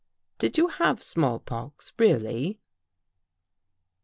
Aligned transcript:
Did 0.39 0.57
you 0.57 0.67
have 0.69 1.03
small 1.03 1.37
pox, 1.39 1.93
really? 1.99 2.59